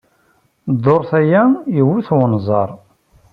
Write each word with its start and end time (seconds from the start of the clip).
Dduṛt 0.73 1.09
ay 1.19 1.31
iwet 1.79 2.07
wenẓar. 2.17 2.69